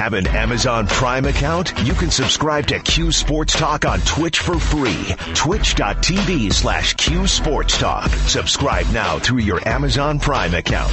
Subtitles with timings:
[0.00, 1.78] Have an Amazon Prime account?
[1.84, 4.96] You can subscribe to Q Sports Talk on Twitch for free.
[5.34, 8.08] Twitch.tv slash Q Sports Talk.
[8.26, 10.90] Subscribe now through your Amazon Prime account.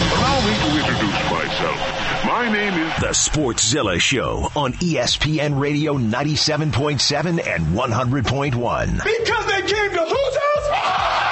[0.00, 2.26] Allow me to introduce myself.
[2.26, 9.04] My name is The Sportszilla Show on ESPN Radio 97.7 and 100.1.
[9.04, 11.29] Because they came to whose house?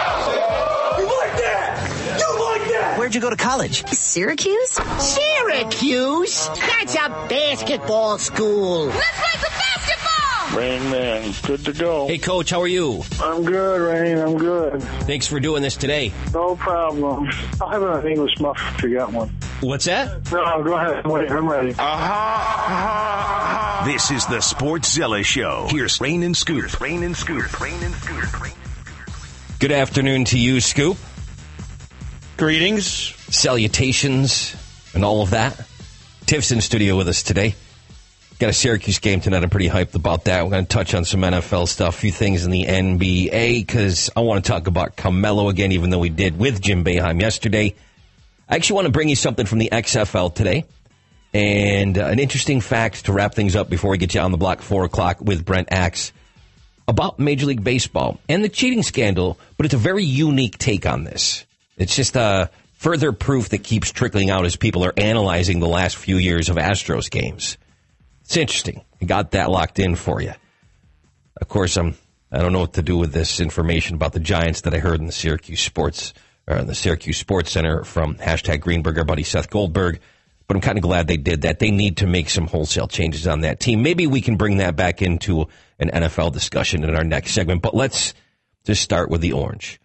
[3.08, 3.86] Where'd you go to college?
[3.88, 4.72] Syracuse?
[4.98, 6.46] Syracuse?
[6.48, 8.84] That's a basketball school.
[8.84, 10.58] Let's play some basketball!
[10.58, 11.34] Rain Man.
[11.46, 12.06] Good to go.
[12.06, 13.02] Hey, Coach, how are you?
[13.22, 14.18] I'm good, Rain.
[14.18, 14.82] I'm good.
[15.06, 16.12] Thanks for doing this today.
[16.34, 17.30] No problem.
[17.62, 19.30] I'll have an English muff if you got one.
[19.62, 20.30] What's that?
[20.30, 21.06] No, go ahead.
[21.06, 21.68] Wait, I'm ready.
[23.90, 25.68] This is the Sportszilla Show.
[25.70, 26.68] Here's Rain and Scooter.
[26.78, 27.48] Rain and Scooter.
[27.58, 28.28] Rain and Scooter.
[29.60, 30.98] Good afternoon to you, Scoop.
[32.38, 32.86] Greetings.
[33.34, 34.54] Salutations
[34.94, 35.60] and all of that.
[36.24, 37.56] Tiff's in studio with us today.
[38.38, 39.42] Got a Syracuse game tonight.
[39.42, 40.44] I'm pretty hyped about that.
[40.44, 44.10] We're going to touch on some NFL stuff, a few things in the NBA, because
[44.14, 47.74] I want to talk about Carmelo again, even though we did with Jim Boeheim yesterday.
[48.48, 50.64] I actually want to bring you something from the XFL today.
[51.34, 54.38] And uh, an interesting fact to wrap things up before we get you on the
[54.38, 56.12] block, 4 o'clock with Brent Axe,
[56.86, 61.02] about Major League Baseball and the cheating scandal, but it's a very unique take on
[61.02, 61.44] this.
[61.78, 65.96] It's just uh, further proof that keeps trickling out as people are analyzing the last
[65.96, 67.56] few years of Astros games.
[68.22, 68.84] It's interesting.
[69.00, 70.34] I got that locked in for you.
[71.40, 71.96] Of course, I'm.
[72.30, 75.00] I don't know what to do with this information about the Giants that I heard
[75.00, 76.12] in the Syracuse Sports
[76.46, 80.00] or in the Syracuse Sports Center from hashtag Greenberg, our buddy Seth Goldberg.
[80.46, 81.58] But I'm kind of glad they did that.
[81.58, 83.82] They need to make some wholesale changes on that team.
[83.82, 85.48] Maybe we can bring that back into
[85.78, 87.62] an NFL discussion in our next segment.
[87.62, 88.12] But let's
[88.64, 89.80] just start with the orange.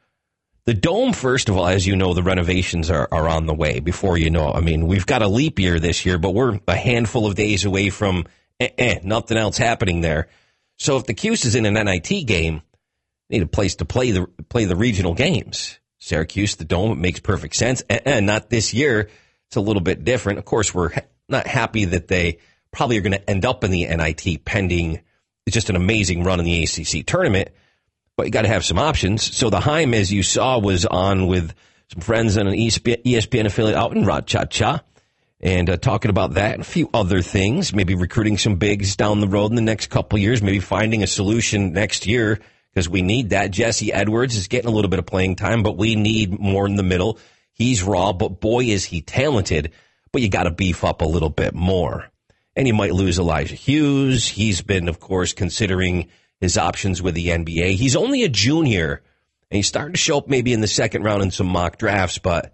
[0.66, 3.80] The dome, first of all, as you know, the renovations are, are on the way
[3.82, 4.52] before you know.
[4.52, 7.66] I mean, we've got a leap year this year, but we're a handful of days
[7.66, 8.26] away from
[8.60, 10.30] eh, eh, nothing else happening there.
[10.78, 12.62] So if the Cuse is in an NIT game,
[13.30, 15.80] need a place to play the play the regional games.
[16.00, 17.84] Syracuse, the dome, it makes perfect sense.
[17.90, 19.10] Eh, eh, not this year.
[19.48, 20.40] It's a little bit different.
[20.40, 20.92] Of course, we're
[21.28, 22.40] not happy that they
[22.72, 25.02] probably are going to end up in the NIT pending
[25.46, 27.50] it's just an amazing run in the ACC tournament
[28.16, 29.36] but you got to have some options.
[29.36, 31.54] So the Heim, as you saw, was on with
[31.92, 34.82] some friends on an ESPN affiliate out in Rochester
[35.40, 39.20] and uh, talking about that and a few other things, maybe recruiting some bigs down
[39.20, 42.40] the road in the next couple years, maybe finding a solution next year
[42.74, 43.52] because we need that.
[43.52, 46.78] Jesse Edwards is getting a little bit of playing time, but we need more in
[46.78, 47.20] the middle.
[47.52, 49.74] He's raw, but boy, is he talented,
[50.12, 52.10] but you got to beef up a little bit more.
[52.56, 54.28] And you might lose Elijah Hughes.
[54.28, 56.08] He's been, of course, considering
[56.44, 57.76] his options with the NBA.
[57.76, 59.02] He's only a junior,
[59.50, 62.18] and he's starting to show up maybe in the second round in some mock drafts.
[62.18, 62.54] But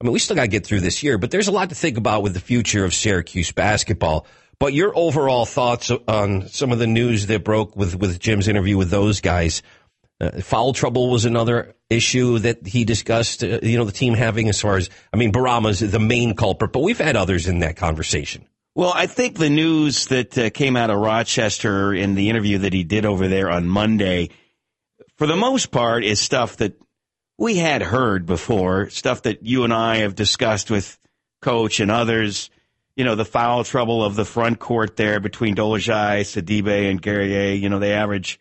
[0.00, 1.16] I mean, we still got to get through this year.
[1.16, 4.26] But there's a lot to think about with the future of Syracuse basketball.
[4.58, 8.76] But your overall thoughts on some of the news that broke with with Jim's interview
[8.76, 9.62] with those guys.
[10.20, 13.42] Uh, foul trouble was another issue that he discussed.
[13.42, 16.72] Uh, you know, the team having as far as I mean, Bourama's the main culprit,
[16.72, 18.44] but we've had others in that conversation.
[18.74, 22.72] Well, I think the news that uh, came out of Rochester in the interview that
[22.72, 24.30] he did over there on Monday,
[25.16, 26.80] for the most part, is stuff that
[27.36, 30.98] we had heard before, stuff that you and I have discussed with
[31.42, 32.48] Coach and others.
[32.94, 37.54] You know, the foul trouble of the front court there between Dolezaj, Sidibe, and Guerrier.
[37.54, 38.38] You know, they average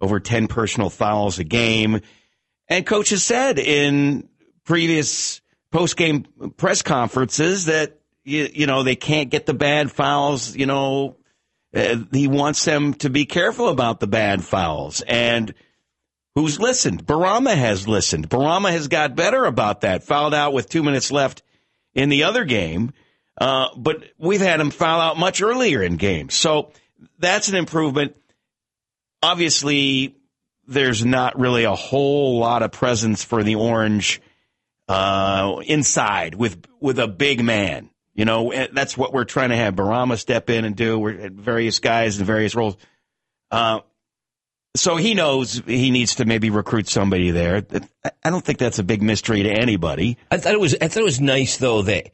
[0.00, 2.00] over 10 personal fouls a game.
[2.66, 4.28] And Coach has said in
[4.64, 6.24] previous post-game
[6.56, 10.56] press conferences that you, you know, they can't get the bad fouls.
[10.56, 11.16] You know,
[11.74, 15.02] uh, he wants them to be careful about the bad fouls.
[15.02, 15.54] And
[16.34, 17.06] who's listened?
[17.06, 18.28] Bourama has listened.
[18.28, 20.04] Bourama has got better about that.
[20.04, 21.42] Fouled out with two minutes left
[21.94, 22.92] in the other game.
[23.40, 26.34] Uh, but we've had him foul out much earlier in games.
[26.34, 26.72] So
[27.18, 28.16] that's an improvement.
[29.22, 30.16] Obviously,
[30.66, 34.20] there's not really a whole lot of presence for the orange
[34.88, 37.89] uh, inside with with a big man.
[38.20, 40.98] You know, that's what we're trying to have Bourama step in and do.
[40.98, 42.76] We're at various guys in various roles.
[43.50, 43.80] Uh,
[44.76, 47.64] so he knows he needs to maybe recruit somebody there.
[48.22, 50.18] I don't think that's a big mystery to anybody.
[50.30, 50.76] I thought it was.
[50.82, 52.10] I thought it was nice though that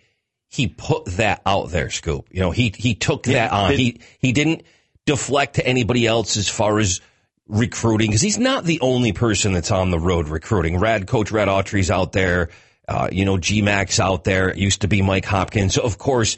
[0.46, 2.28] he put that out there, Scoop.
[2.30, 3.72] You know, he he took that on.
[3.72, 4.62] He he didn't
[5.06, 7.00] deflect to anybody else as far as
[7.48, 10.78] recruiting because he's not the only person that's on the road recruiting.
[10.78, 12.50] Red coach Red Autry's out there.
[12.88, 14.48] Uh, you know, G Max out there.
[14.48, 15.76] It used to be Mike Hopkins.
[15.76, 16.36] Of course,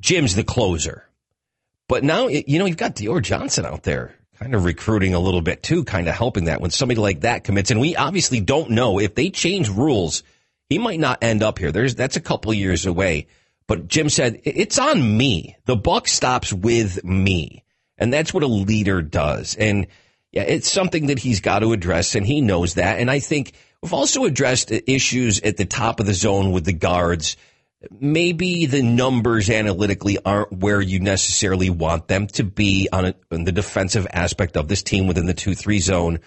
[0.00, 1.04] Jim's the closer.
[1.88, 5.42] But now, you know, you've got Dior Johnson out there kind of recruiting a little
[5.42, 7.70] bit too, kind of helping that when somebody like that commits.
[7.70, 10.22] And we obviously don't know if they change rules,
[10.68, 11.72] he might not end up here.
[11.72, 13.26] There's, that's a couple years away.
[13.66, 15.56] But Jim said, it's on me.
[15.66, 17.64] The buck stops with me.
[17.98, 19.56] And that's what a leader does.
[19.56, 19.86] And
[20.32, 22.98] yeah, it's something that he's got to address, and he knows that.
[22.98, 26.72] And I think we've also addressed issues at the top of the zone with the
[26.72, 27.36] guards.
[27.90, 33.44] Maybe the numbers analytically aren't where you necessarily want them to be on, a, on
[33.44, 36.20] the defensive aspect of this team within the 2 3 zone.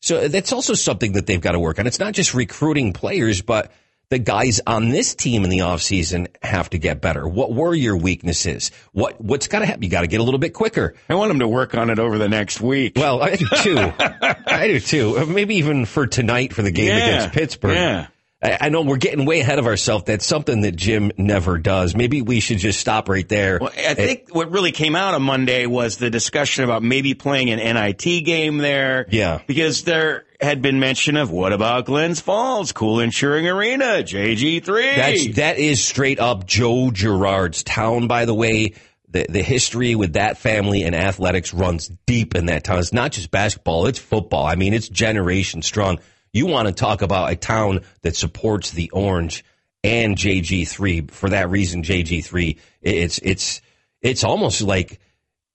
[0.00, 1.86] So that's also something that they've got to work on.
[1.86, 3.72] It's not just recruiting players, but
[4.12, 7.26] the guys on this team in the offseason have to get better?
[7.26, 8.70] What were your weaknesses?
[8.92, 9.82] What what's got to happen?
[9.82, 10.94] You got to get a little bit quicker.
[11.08, 12.92] I want them to work on it over the next week.
[12.96, 13.92] Well, I do too.
[13.98, 15.24] I do too.
[15.26, 17.74] Maybe even for tonight for the game Yeah, against Pittsburgh.
[17.74, 18.06] yeah.
[18.42, 20.04] I, I know we're getting way ahead of ourselves.
[20.04, 21.94] That's something that Jim never does.
[21.94, 23.58] Maybe we should just stop right there.
[23.60, 27.50] Well, I think what really came out on Monday was the discussion about maybe playing
[27.50, 29.06] an NIT game there.
[29.10, 29.40] Yeah.
[29.46, 34.96] Because there had been mention of what about Glens Falls, Cool Insuring Arena, JG3.
[34.96, 38.08] That's that is straight up Joe Girard's town.
[38.08, 38.74] By the way,
[39.08, 42.80] the the history with that family and athletics runs deep in that town.
[42.80, 44.44] It's not just basketball; it's football.
[44.44, 46.00] I mean, it's generation strong.
[46.32, 49.44] You want to talk about a town that supports the Orange
[49.84, 51.82] and JG3 for that reason.
[51.82, 53.60] JG3, it's it's
[54.00, 54.98] it's almost like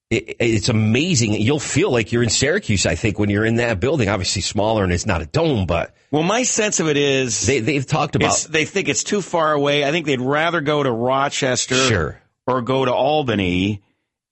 [0.09, 1.33] it, it's amazing.
[1.33, 2.85] You'll feel like you're in Syracuse.
[2.85, 5.95] I think when you're in that building, obviously smaller and it's not a dome, but
[6.11, 9.53] well, my sense of it is they they've talked about they think it's too far
[9.53, 9.83] away.
[9.83, 12.21] I think they'd rather go to Rochester Sure.
[12.45, 13.81] or go to Albany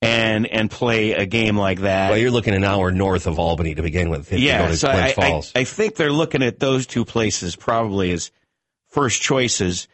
[0.06, 2.10] and and play a game like that.
[2.10, 4.32] Well, you're looking an hour north of Albany to begin with.
[4.32, 7.06] If you yeah, go to so I, I, I think they're looking at those two
[7.06, 8.32] places probably as
[8.90, 9.88] first choices.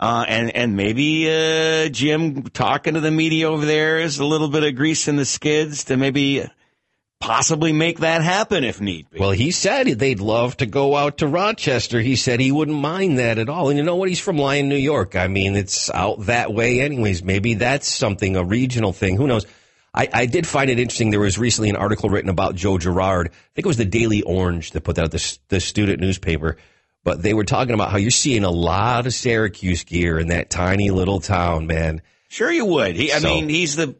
[0.00, 4.48] Uh, and, and maybe, uh, Jim talking to the media over there is a little
[4.48, 6.44] bit of grease in the skids to maybe
[7.26, 9.18] possibly make that happen if need be.
[9.18, 12.00] well, he said they'd love to go out to Rochester.
[12.00, 13.68] He said he wouldn't mind that at all.
[13.70, 14.08] And you know what?
[14.08, 15.16] He's from Lyon, New York.
[15.16, 17.22] I mean, it's out that way anyways.
[17.22, 19.16] Maybe that's something, a regional thing.
[19.16, 19.46] Who knows?
[19.94, 21.10] I, I did find it interesting.
[21.10, 23.28] There was recently an article written about Joe Girard.
[23.28, 26.56] I think it was the Daily Orange that put that out, the, the student newspaper.
[27.04, 30.50] But they were talking about how you're seeing a lot of Syracuse gear in that
[30.50, 32.02] tiny little town, man.
[32.28, 32.96] Sure, you would.
[32.96, 33.94] He, I So- mean, he's the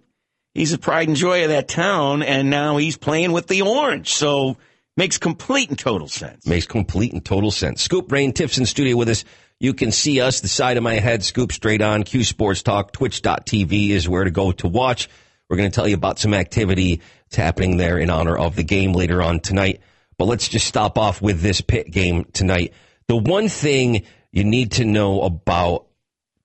[0.55, 4.15] he's the pride and joy of that town, and now he's playing with the orange,
[4.15, 4.57] so
[4.97, 6.47] makes complete and total sense.
[6.47, 7.83] Makes complete and total sense.
[7.83, 9.25] Scoop Brain Tips in studio with us.
[9.61, 12.03] You can see us, the side of my head, Scoop straight on.
[12.03, 15.09] Q Sports Talk, twitch.tv is where to go to watch.
[15.49, 18.65] We're going to tell you about some activity that's happening there in honor of the
[18.65, 19.81] game later on tonight.
[20.17, 22.73] But let's just stop off with this Pitt game tonight.
[23.09, 25.87] The one thing you need to know about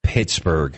[0.03, 0.77] Pittsburgh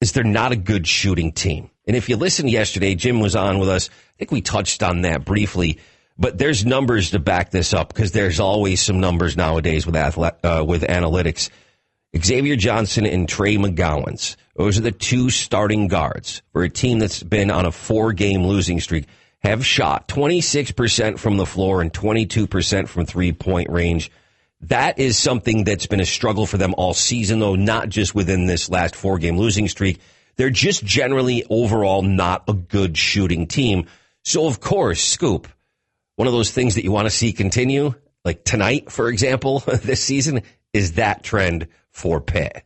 [0.00, 1.70] is they're not a good shooting team.
[1.86, 3.88] And if you listened yesterday, Jim was on with us.
[3.88, 5.78] I think we touched on that briefly,
[6.18, 10.36] but there's numbers to back this up because there's always some numbers nowadays with athle-
[10.42, 11.50] uh, with analytics.
[12.16, 14.36] Xavier Johnson and Trey McGowens.
[14.56, 18.44] Those are the two starting guards for a team that's been on a four game
[18.44, 19.06] losing streak.
[19.40, 24.10] Have shot 26% from the floor and 22% from three point range.
[24.62, 28.46] That is something that's been a struggle for them all season, though, not just within
[28.46, 30.00] this last four game losing streak.
[30.36, 33.86] They're just generally overall not a good shooting team.
[34.22, 35.48] So, of course, Scoop,
[36.16, 37.94] one of those things that you want to see continue,
[38.24, 40.42] like tonight, for example, this season,
[40.72, 42.64] is that trend for Pitt.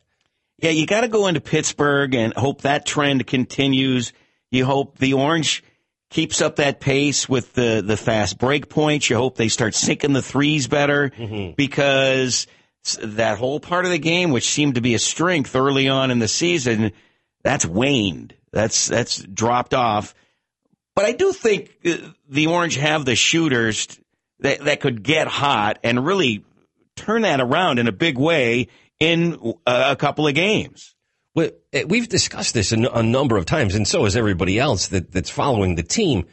[0.57, 4.13] Yeah, you got to go into Pittsburgh and hope that trend continues.
[4.51, 5.63] You hope the Orange
[6.11, 9.09] keeps up that pace with the, the fast break points.
[9.09, 11.53] You hope they start sinking the threes better mm-hmm.
[11.55, 12.45] because
[13.01, 16.19] that whole part of the game, which seemed to be a strength early on in
[16.19, 16.91] the season,
[17.43, 18.33] that's waned.
[18.51, 20.13] That's, that's dropped off.
[20.95, 21.97] But I do think uh,
[22.29, 23.87] the Orange have the shooters
[24.39, 26.43] that, that could get hot and really
[26.95, 28.67] turn that around in a big way
[28.99, 30.95] in a couple of games.
[31.37, 35.29] Eh, We've discussed this a number of times, and so has everybody else that, that's
[35.29, 36.25] following the team.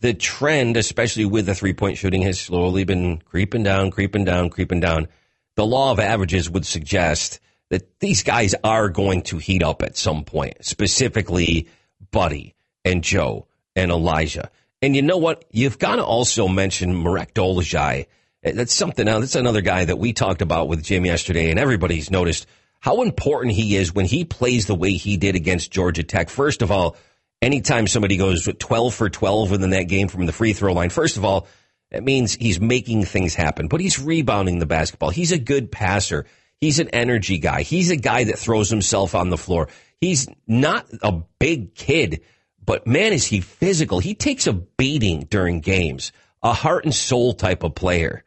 [0.00, 4.48] The trend, especially with the three point shooting, has slowly been creeping down, creeping down,
[4.48, 5.08] creeping down.
[5.56, 9.96] The law of averages would suggest that these guys are going to heat up at
[9.96, 11.68] some point, specifically
[12.10, 13.46] Buddy and Joe
[13.76, 14.50] and Elijah.
[14.80, 15.44] And you know what?
[15.50, 18.06] You've got to also mention Marek Dolezaj.
[18.44, 19.20] Eh, That's something else.
[19.20, 22.46] That's another guy that we talked about with Jim yesterday, and everybody's noticed
[22.80, 26.30] how important he is when he plays the way he did against Georgia Tech.
[26.30, 26.96] First of all,
[27.42, 31.16] anytime somebody goes 12 for 12 within that game from the free throw line, first
[31.16, 31.48] of all,
[31.90, 35.10] it means he's making things happen, but he's rebounding the basketball.
[35.10, 36.26] He's a good passer.
[36.60, 37.62] He's an energy guy.
[37.62, 39.68] He's a guy that throws himself on the floor.
[40.00, 42.22] He's not a big kid,
[42.64, 44.00] but man, is he physical.
[44.00, 46.12] He takes a beating during games,
[46.42, 48.24] a heart and soul type of player.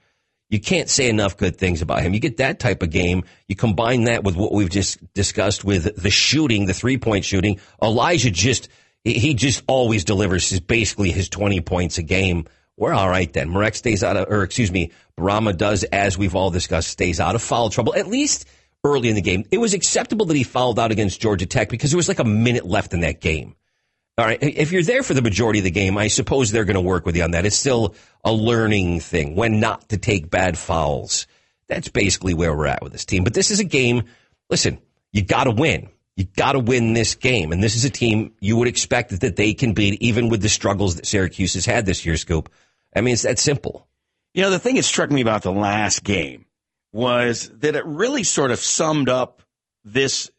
[0.50, 2.14] You can't say enough good things about him.
[2.14, 3.24] You get that type of game.
[3.48, 7.60] You combine that with what we've just discussed with the shooting, the three point shooting.
[7.82, 8.68] Elijah just,
[9.06, 12.48] he just always delivers his, basically his 20 points a game.
[12.82, 13.52] We're all right then.
[13.52, 17.36] Marek stays out of, or excuse me, Bourama does, as we've all discussed, stays out
[17.36, 18.48] of foul trouble, at least
[18.84, 19.46] early in the game.
[19.52, 22.24] It was acceptable that he fouled out against Georgia Tech because there was like a
[22.24, 23.56] minute left in that game.
[24.18, 24.40] All right.
[24.42, 27.06] If you're there for the majority of the game, I suppose they're going to work
[27.06, 27.46] with you on that.
[27.46, 27.94] It's still
[28.26, 31.28] a learning thing when not to take bad fouls.
[31.68, 33.24] That's basically where we're at with this team.
[33.24, 34.06] But this is a game.
[34.50, 34.80] Listen,
[35.14, 35.90] you got to win.
[36.16, 37.52] You got to win this game.
[37.52, 40.50] And this is a team you would expect that they can beat even with the
[40.50, 42.50] struggles that Syracuse has had this year, Scoop.
[42.96, 43.88] I mean, it's that simple.
[44.34, 46.46] You know, the thing that struck me about the last game
[46.94, 49.42] was that it really sort of summed up
[49.84, 50.30] this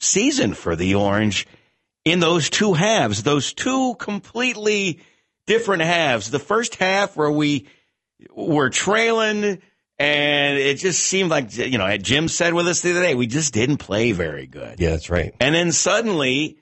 [0.00, 1.46] season for the Orange
[2.04, 5.00] in those two halves, those two completely
[5.46, 6.30] different halves.
[6.30, 7.66] The first half where we
[8.34, 9.60] were trailing
[9.98, 13.26] and it just seemed like, you know, Jim said with us the other day, we
[13.26, 14.80] just didn't play very good.
[14.80, 15.32] Yeah, that's right.
[15.38, 16.58] And then suddenly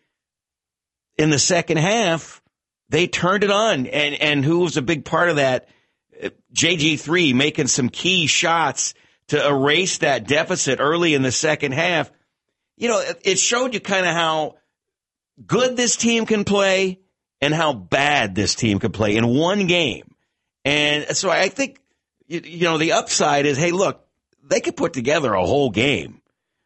[1.17, 2.43] in the second half,
[2.91, 3.87] they turned it on.
[3.87, 5.69] And, and who was a big part of that?
[6.55, 8.93] JG3 making some key shots
[9.29, 12.11] to erase that deficit early in the second half.
[12.77, 14.57] You know, it showed you kind of how
[15.47, 17.01] good this team can play
[17.41, 20.15] and how bad this team could play in one game.
[20.65, 21.81] And so I think,
[22.27, 24.05] you know, the upside is, hey, look,
[24.43, 26.21] they could put together a whole game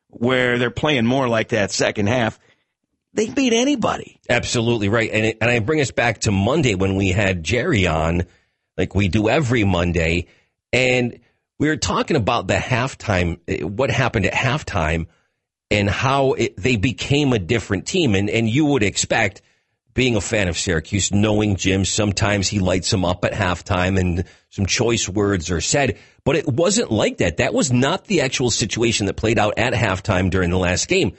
[0.08, 2.38] where they're playing more like that second half.
[3.14, 4.20] They beat anybody.
[4.28, 5.10] Absolutely right.
[5.12, 8.24] And, it, and I bring us back to Monday when we had Jerry on,
[8.76, 10.26] like we do every Monday.
[10.72, 11.20] And
[11.58, 15.06] we were talking about the halftime, what happened at halftime
[15.70, 18.14] and how it, they became a different team.
[18.14, 19.42] And, and you would expect,
[19.94, 24.24] being a fan of Syracuse, knowing Jim, sometimes he lights them up at halftime and
[24.50, 25.98] some choice words are said.
[26.24, 27.36] But it wasn't like that.
[27.36, 31.12] That was not the actual situation that played out at halftime during the last game.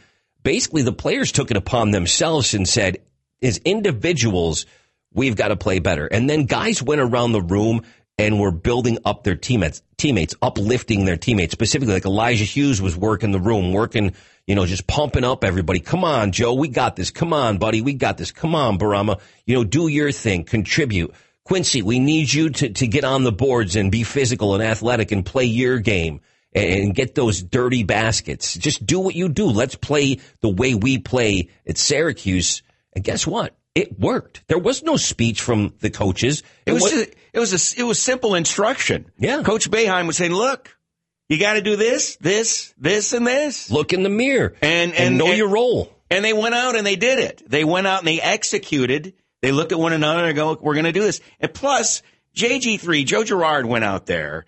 [0.46, 3.00] Basically, the players took it upon themselves and said,
[3.42, 4.68] as individuals,
[5.12, 6.06] we've got to play better.
[6.06, 7.82] And then guys went around the room
[8.20, 11.52] and were building up their teammates, teammates, uplifting their teammates.
[11.52, 14.14] Specifically, like Elijah Hughes was working the room, working
[14.46, 15.80] you know, just pumping up everybody.
[15.80, 17.10] Come on, Joe, we got this.
[17.10, 18.32] Come on, buddy, we got this.
[18.32, 21.14] Come on, Bourama, you know, do your thing, contribute.
[21.44, 25.12] Quincy, we need you to, to get on the boards and be physical and athletic
[25.12, 26.22] and play your game
[26.56, 28.54] and get those dirty baskets.
[28.56, 29.48] Just do what you do.
[29.48, 32.64] Let's play the way we play at Syracuse.
[32.94, 33.56] And guess what?
[33.76, 34.48] It worked.
[34.48, 36.44] There was no speech from the coaches.
[36.66, 39.12] It, it was, was a, it was a, it was simple instruction.
[39.18, 39.44] Yeah.
[39.44, 40.76] Coach Boeheim was saying, look,
[41.28, 43.70] you got to do this, this, this, and this.
[43.70, 45.92] Look in the mirror and and, and know and, your role.
[46.10, 47.44] And they went out and they did it.
[47.46, 49.14] They went out and they executed.
[49.42, 52.02] They looked at one another and go, "We're going to do this." And plus,
[52.36, 54.46] JG3, Joe Girard went out there,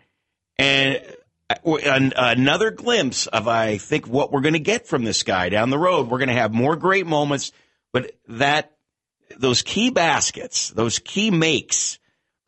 [0.57, 1.01] and
[1.49, 5.69] Uh, another glimpse of I think what we're going to get from this guy down
[5.69, 6.09] the road.
[6.09, 7.53] We're going to have more great moments,
[7.93, 8.73] but that
[9.37, 11.99] those key baskets, those key makes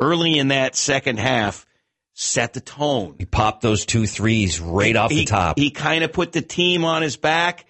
[0.02, 1.66] early in that second half
[2.14, 3.16] set the tone.
[3.18, 5.58] He popped those two threes right off he, the top.
[5.58, 7.66] He kind of put the team on his back.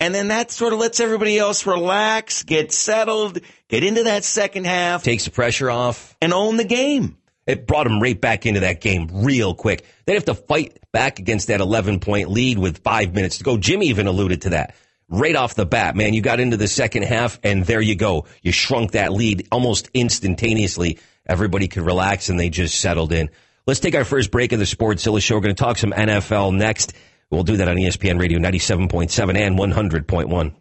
[0.00, 3.38] And then that sort of lets everybody else relax, get settled,
[3.68, 5.02] get into that second half.
[5.02, 6.16] Takes the pressure off.
[6.20, 7.16] And own the game.
[7.46, 9.84] It brought him right back into that game real quick.
[10.06, 13.56] They'd have to fight back against that 11 point lead with five minutes to go.
[13.56, 14.74] Jimmy even alluded to that.
[15.08, 18.24] Right off the bat, man, you got into the second half and there you go.
[18.42, 20.98] You shrunk that lead almost instantaneously.
[21.26, 23.28] Everybody could relax and they just settled in.
[23.66, 25.34] Let's take our first break of the Sports Sportszilla Show.
[25.36, 26.94] We're going to talk some NFL next.
[27.30, 30.54] We'll do that on ESPN Radio 97.7 and 100.1.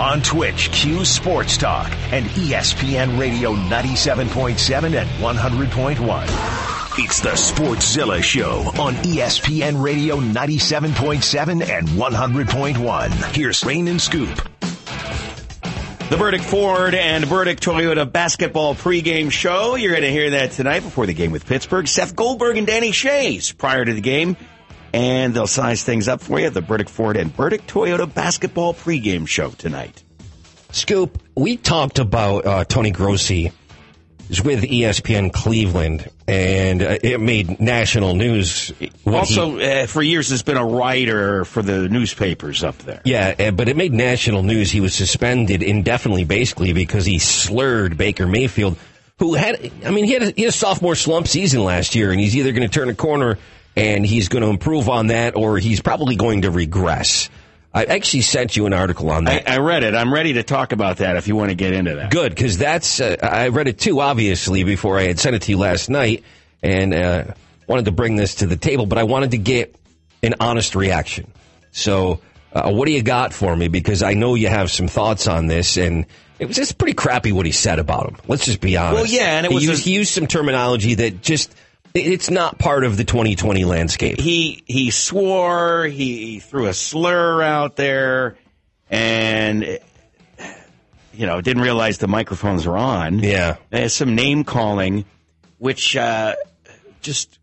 [0.00, 6.98] On Twitch, Q Sports Talk and ESPN Radio 97.7 and 100.1.
[6.98, 13.36] It's the Sportszilla Show on ESPN Radio 97.7 and 100.1.
[13.36, 14.34] Here's Rain and Scoop.
[16.10, 19.76] The Burdick Ford and Burdick Toyota basketball pregame show.
[19.76, 21.86] You're going to hear that tonight before the game with Pittsburgh.
[21.86, 24.36] Seth Goldberg and Danny Schayes prior to the game.
[24.94, 26.46] And they'll size things up for you.
[26.46, 30.04] At the Burdick Ford and Burdick Toyota basketball pregame show tonight.
[30.70, 33.50] Scoop, we talked about uh, Tony Grossi
[34.28, 38.72] is with ESPN Cleveland, and uh, it made national news.
[39.06, 43.02] Also, he, uh, for years, has been a writer for the newspapers up there.
[43.04, 44.70] Yeah, uh, but it made national news.
[44.70, 48.76] He was suspended indefinitely, basically, because he slurred Baker Mayfield,
[49.18, 52.10] who had, I mean, he had a, he had a sophomore slump season last year,
[52.10, 53.38] and he's either going to turn a corner
[53.76, 57.28] and he's going to improve on that, or he's probably going to regress.
[57.72, 59.48] I actually sent you an article on that.
[59.48, 59.94] I, I, read it.
[59.96, 62.10] I'm ready to talk about that if you want to get into that.
[62.12, 64.00] Good, because that's uh, I read it too.
[64.00, 66.22] Obviously, before I had sent it to you last night,
[66.62, 67.24] and uh,
[67.66, 69.74] wanted to bring this to the table, but I wanted to get
[70.22, 71.30] an honest reaction.
[71.72, 72.20] So,
[72.52, 73.66] uh, what do you got for me?
[73.66, 76.06] Because I know you have some thoughts on this, and
[76.38, 78.16] it was just pretty crappy what he said about him.
[78.28, 78.94] Let's just be honest.
[78.94, 81.54] Well, yeah, and it he was used, a- he used some terminology that just
[81.94, 84.18] it's not part of the 2020 landscape.
[84.20, 88.36] he he swore, he, threw a slur out there,
[88.90, 89.78] and
[91.12, 93.20] you know didn't realize the microphones were on.
[93.20, 93.56] Yeah.
[93.70, 95.04] There's some name calling,
[95.58, 96.34] which uh,
[97.00, 97.38] just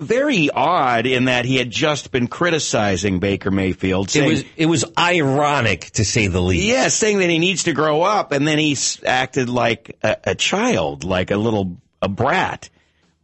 [0.00, 4.14] very odd in that he had just been criticizing Baker Mayfield.
[4.16, 6.64] It was it was ironic to say the least.
[6.64, 10.34] yeah, saying that he needs to grow up, and then he acted like a, a
[10.34, 12.68] child, like a little a brat.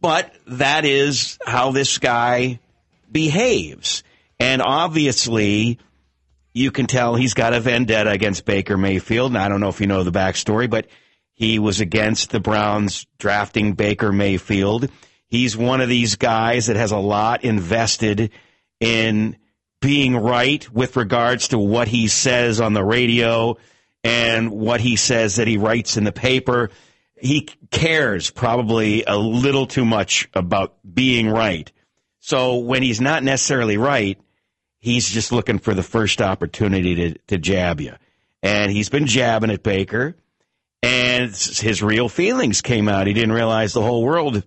[0.01, 2.59] But that is how this guy
[3.11, 4.03] behaves,
[4.39, 5.77] and obviously,
[6.53, 9.31] you can tell he's got a vendetta against Baker Mayfield.
[9.31, 10.87] And I don't know if you know the backstory, but
[11.33, 14.89] he was against the Browns drafting Baker Mayfield.
[15.27, 18.31] He's one of these guys that has a lot invested
[18.79, 19.37] in
[19.79, 23.57] being right with regards to what he says on the radio
[24.03, 26.69] and what he says that he writes in the paper.
[27.21, 31.71] He cares probably a little too much about being right.
[32.19, 34.19] So when he's not necessarily right,
[34.79, 37.93] he's just looking for the first opportunity to, to jab you.
[38.43, 40.15] And he's been jabbing at Baker,
[40.81, 43.07] and his real feelings came out.
[43.07, 44.43] He didn't realize the whole world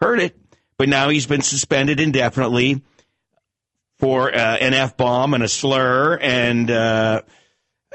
[0.00, 0.36] heard it,
[0.76, 2.82] but now he's been suspended indefinitely
[3.98, 6.16] for uh, an F bomb and a slur.
[6.16, 7.22] And uh,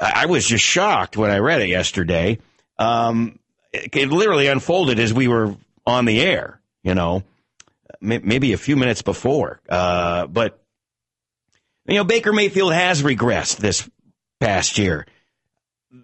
[0.01, 2.39] I was just shocked when I read it yesterday.
[2.77, 3.38] Um,
[3.71, 7.23] it, it literally unfolded as we were on the air, you know,
[8.01, 9.59] maybe a few minutes before.
[9.67, 10.61] Uh, but,
[11.85, 13.89] you know, Baker Mayfield has regressed this
[14.39, 15.05] past year.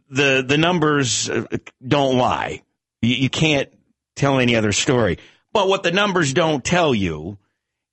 [0.09, 1.45] The, the numbers uh,
[1.85, 2.63] don't lie.
[3.01, 3.69] You, you can't
[4.15, 5.19] tell any other story.
[5.53, 7.37] But what the numbers don't tell you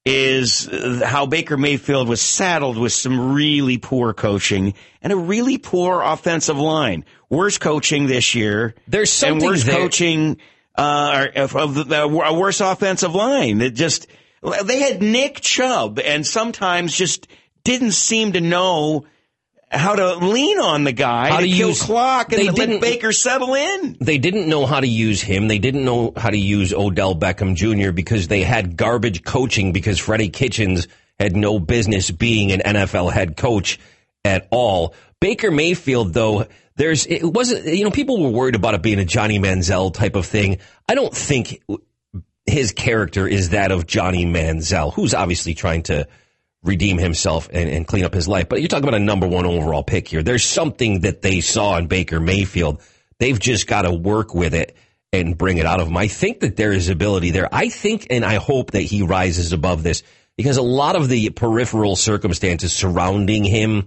[0.05, 5.59] is uh, how Baker Mayfield was saddled with some really poor coaching and a really
[5.59, 7.05] poor offensive line.
[7.33, 8.75] Worst coaching this year.
[8.87, 10.37] There's and something worse there- coaching
[10.77, 11.53] uh, of,
[11.89, 13.61] the, a worse offensive line.
[13.63, 14.07] It just
[14.65, 17.27] they had Nick Chubb, and sometimes just
[17.65, 19.07] didn't seem to know
[19.71, 22.67] how to lean on the guy How to, to kill use- clock they and let
[22.69, 23.97] didn't- Baker settle in.
[24.01, 25.49] They didn't know how to use him.
[25.49, 27.93] They didn't know how to use Odell Beckham Jr.
[27.93, 30.87] because they had garbage coaching because Freddie Kitchens
[31.19, 33.79] had no business being an NFL head coach
[34.27, 34.95] at all.
[35.21, 36.47] Baker Mayfield, though,
[36.83, 40.17] there's it wasn't you know people were worried about it being a Johnny Manziel type
[40.17, 40.59] of thing.
[40.89, 41.63] I don't think
[42.45, 46.09] his character is that of Johnny Manziel, who's obviously trying to
[46.65, 48.49] redeem himself and, and clean up his life.
[48.49, 50.25] But you're talking about a number one overall pick here.
[50.25, 52.83] There's something that they saw in Baker Mayfield.
[53.21, 54.77] They've just got to work with it
[55.13, 55.97] and bring it out of him.
[55.97, 57.49] I think that there is ability there.
[57.53, 60.03] I think and I hope that he rises above this
[60.37, 63.87] because a lot of the peripheral circumstances surrounding him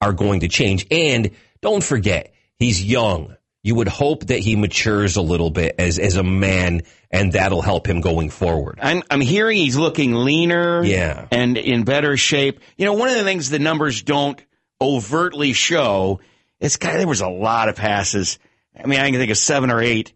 [0.00, 0.86] are going to change.
[0.92, 3.36] And don't forget, he's young.
[3.62, 7.62] You would hope that he matures a little bit as, as a man and that'll
[7.62, 8.78] help him going forward.
[8.80, 11.26] I'm, I'm hearing he's looking leaner Yeah.
[11.32, 12.60] and in better shape.
[12.76, 14.40] You know, one of the things the numbers don't
[14.80, 16.20] overtly show
[16.60, 18.38] is kind of, there was a lot of passes.
[18.78, 20.12] I mean, I can think of seven or eight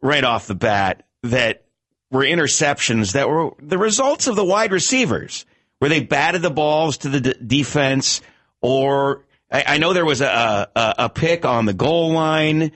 [0.00, 1.64] right off the bat that
[2.10, 5.46] were interceptions that were the results of the wide receivers,
[5.78, 8.20] where they batted the balls to the d- defense,
[8.60, 12.72] or I, I know there was a, a, a pick on the goal line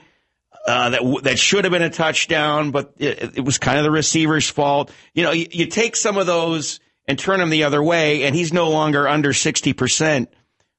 [0.67, 3.91] uh, that that should have been a touchdown, but it, it was kind of the
[3.91, 4.91] receiver's fault.
[5.13, 8.35] You know, you, you take some of those and turn them the other way, and
[8.35, 10.31] he's no longer under sixty percent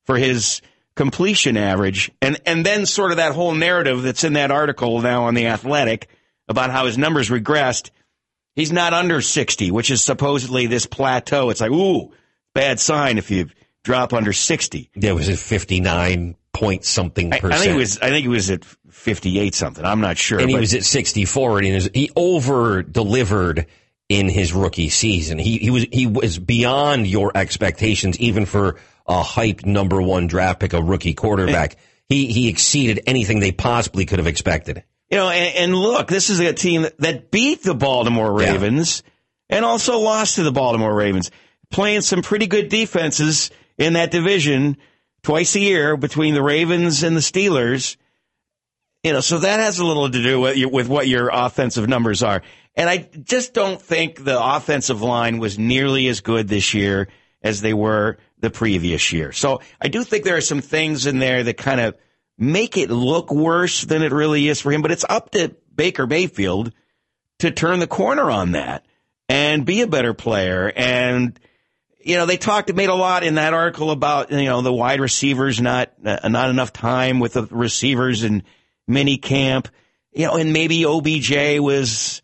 [0.05, 0.63] for his
[0.95, 5.25] completion average, and and then sort of that whole narrative that's in that article now
[5.25, 6.09] on the Athletic
[6.49, 7.91] about how his numbers regressed.
[8.55, 11.51] He's not under sixty, which is supposedly this plateau.
[11.51, 12.13] It's like ooh,
[12.55, 13.49] bad sign if you
[13.91, 14.91] drop under sixty.
[14.95, 17.53] Yeah, was it 59 point something percent?
[17.53, 17.99] I think it was.
[17.99, 19.85] I think it was at fifty-eight something.
[19.85, 20.41] I'm not sure.
[20.41, 23.67] and he was at 64 and he, was, he over delivered
[24.09, 25.39] in his rookie season.
[25.39, 28.77] He, he was, he was beyond your expectations, even for
[29.07, 31.77] a hyped number one draft pick, a rookie quarterback.
[32.09, 34.83] He, he exceeded anything they possibly could have expected.
[35.11, 38.51] You know, and, and look, this is a team that, beat the Baltimore Yeah.
[38.51, 39.05] Ravens
[39.49, 41.31] and also lost to the Baltimore Ravens,
[41.71, 43.51] playing some pretty good defenses
[43.81, 44.77] in that division
[45.23, 47.97] twice a year between the Ravens and the Steelers.
[49.03, 52.23] You know, so that has a little to do with, with what your offensive numbers
[52.23, 52.43] are.
[52.77, 57.09] And I just don't think the offensive line was nearly as good this year
[57.43, 59.33] as they were the previous year.
[59.33, 61.97] So I do think there are some things in there that kind of
[62.37, 66.07] make it look worse than it really is for him, but it's up to Baker
[66.07, 66.73] Mayfield
[67.39, 68.85] to turn the corner on that.
[69.31, 70.73] and be a better player.
[70.75, 71.39] And,
[72.03, 75.01] you know, they talked, made a lot in that article about, you know, the wide
[75.01, 78.43] receivers, not, uh, not enough time with the receivers in
[78.87, 79.69] mini camp,
[80.13, 82.23] you know, and maybe OBJ was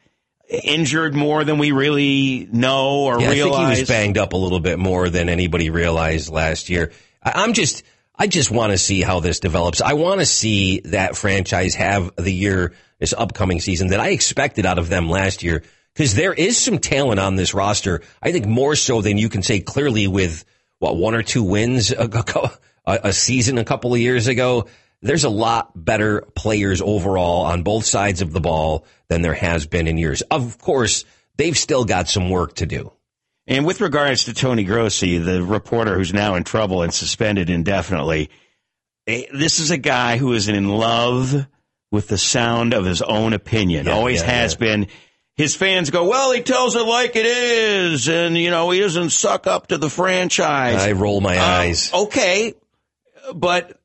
[0.48, 3.54] injured more than we really know or yeah, realize.
[3.54, 6.92] I think he was banged up a little bit more than anybody realized last year.
[7.22, 7.82] I, I'm just,
[8.14, 9.82] I just want to see how this develops.
[9.82, 14.64] I want to see that franchise have the year this upcoming season that I expected
[14.64, 15.62] out of them last year
[15.96, 18.02] because there is some talent on this roster.
[18.20, 20.44] I think more so than you can say clearly with
[20.78, 22.50] what one or two wins a,
[22.85, 24.66] a, a season a couple of years ago.
[25.00, 29.66] There's a lot better players overall on both sides of the ball than there has
[29.66, 30.20] been in years.
[30.22, 31.06] Of course,
[31.37, 32.92] they've still got some work to do.
[33.46, 38.28] And with regards to Tony Grossi, the reporter who's now in trouble and suspended indefinitely,
[39.06, 41.46] eh, this is a guy who is in love
[41.90, 43.87] with the sound of his own opinion.
[43.87, 44.59] Yeah, Always yeah, has yeah.
[44.59, 44.87] been.
[45.37, 49.11] His fans go, well, he tells it like it is, and you know he doesn't
[49.11, 50.83] suck up to the franchise.
[50.83, 51.92] I roll my Uh, eyes.
[51.92, 52.55] Okay,
[53.35, 53.79] but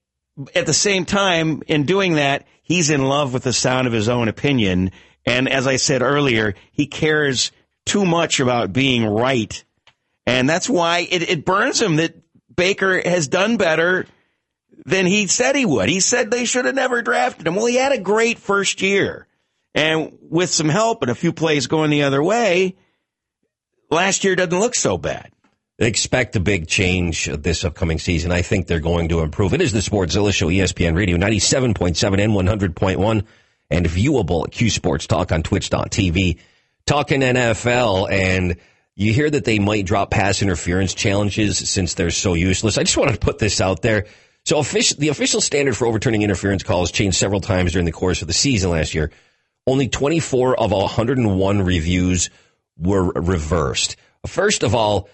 [0.55, 4.07] at the same time, in doing that, he's in love with the sound of his
[4.07, 4.91] own opinion.
[5.25, 7.51] And as I said earlier, he cares
[7.85, 9.61] too much about being right.
[10.25, 12.15] And that's why it, it burns him that
[12.55, 14.05] Baker has done better
[14.85, 15.89] than he said he would.
[15.89, 17.55] He said they should have never drafted him.
[17.55, 19.27] Well, he had a great first year.
[19.73, 22.75] And with some help and a few plays going the other way,
[23.89, 25.31] last year doesn't look so bad.
[25.79, 28.31] expect a big change this upcoming season.
[28.31, 29.53] I think they're going to improve.
[29.53, 33.25] It is the Sportszilla Show, ESPN Radio, 97.7 and 100.1,
[33.69, 36.39] and viewable at Q Sports Talk on twitch.tv.
[36.85, 38.57] Talking NFL, and
[38.95, 42.77] you hear that they might drop pass interference challenges since they're so useless.
[42.77, 44.05] I just wanted to put this out there.
[44.43, 48.27] So the official standard for overturning interference calls changed several times during the course of
[48.27, 49.11] the season last year.
[49.71, 52.29] Only 24 of 101 reviews
[52.77, 53.95] were reversed.
[54.27, 55.07] First of all,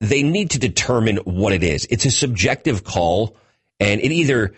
[0.00, 1.86] they need to determine what it is.
[1.88, 3.36] It's a subjective call,
[3.78, 4.54] and it either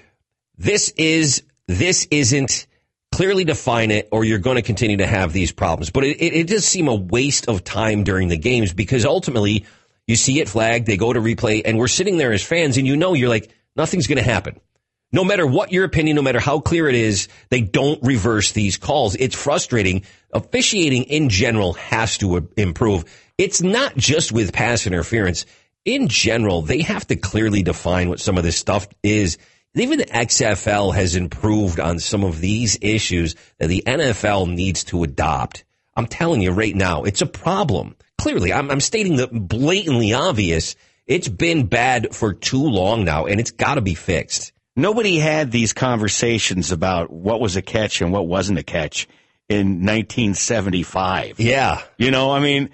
[0.57, 2.67] this is, this isn't,
[3.13, 5.91] clearly define it, or you're going to continue to have these problems.
[5.91, 9.67] But it, it, it does seem a waste of time during the games because ultimately
[10.07, 12.87] you see it flagged, they go to replay, and we're sitting there as fans, and
[12.87, 14.59] you know you're like, nothing's going to happen.
[15.14, 18.77] No matter what your opinion, no matter how clear it is, they don't reverse these
[18.77, 19.14] calls.
[19.14, 20.03] It's frustrating.
[20.33, 23.05] Officiating in general has to improve.
[23.38, 25.46] It's not just with pass interference.
[25.85, 29.38] In general, they have to clearly define what some of this stuff is.
[29.77, 35.05] Even the XFL has improved on some of these issues that the NFL needs to
[35.05, 35.62] adopt.
[35.96, 37.94] I'm telling you right now, it's a problem.
[38.18, 40.74] Clearly, I'm, I'm stating the blatantly obvious.
[41.07, 44.50] It's been bad for too long now, and it's got to be fixed.
[44.77, 49.07] Nobody had these conversations about what was a catch and what wasn't a catch
[49.49, 51.39] in 1975.
[51.39, 51.83] Yeah.
[51.97, 52.71] You know, I mean,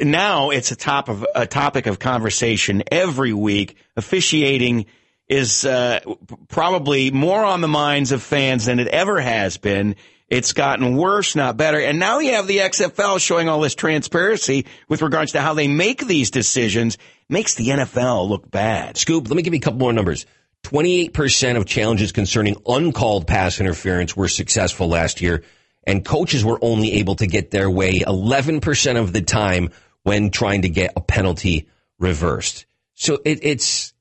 [0.00, 3.76] now it's a top of a topic of conversation every week.
[3.96, 4.86] Officiating
[5.28, 6.00] is uh,
[6.48, 9.96] probably more on the minds of fans than it ever has been.
[10.28, 11.78] It's gotten worse, not better.
[11.78, 15.68] And now you have the XFL showing all this transparency with regards to how they
[15.68, 16.96] make these decisions.
[17.28, 18.96] Makes the NFL look bad.
[18.96, 20.24] Scoop, let me give you a couple more numbers.
[20.64, 25.42] 28% of challenges concerning uncalled pass interference were successful last year,
[25.84, 29.70] and coaches were only able to get their way 11% of the time
[30.02, 32.66] when trying to get a penalty reversed.
[32.94, 33.92] So it, it's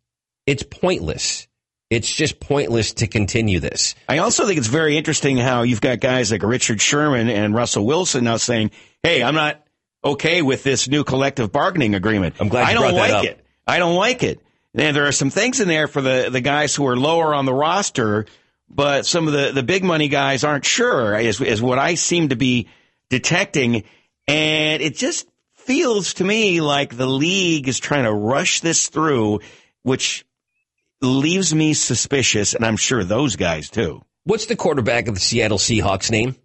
[0.46, 1.48] it's pointless.
[1.90, 3.96] It's just pointless to continue this.
[4.08, 7.86] I also think it's very interesting how you've got guys like Richard Sherman and Russell
[7.86, 8.72] Wilson now saying,
[9.04, 9.62] "Hey, I'm not
[10.04, 12.36] okay with this new collective bargaining agreement.
[12.40, 13.46] I'm glad you I don't like it.
[13.68, 14.40] I don't like it."
[14.74, 17.46] And there are some things in there for the the guys who are lower on
[17.46, 18.26] the roster,
[18.70, 21.18] but some of the the big money guys aren't sure.
[21.18, 22.70] Is is what I seem to be
[23.10, 23.84] detecting,
[24.28, 29.42] and it just feels to me like the league is trying to rush this through,
[29.84, 30.26] which
[31.02, 34.02] leaves me suspicious, and I'm sure those guys too.
[34.24, 36.36] What's the quarterback of the Seattle Seahawks name?